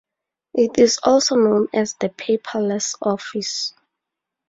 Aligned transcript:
It 0.55 0.79
is 0.79 0.97
also 1.03 1.35
known 1.35 1.67
as 1.75 1.93
the 1.93 2.09
"paperless 2.09 2.95
office". 3.03 3.75